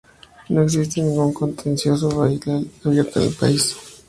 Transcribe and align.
No 0.49 0.63
existe 0.63 0.99
ningún 0.99 1.31
contencioso 1.31 2.09
bilateral 2.23 2.67
abierto 2.83 3.19
con 3.19 3.23
el 3.29 3.35
país. 3.35 3.75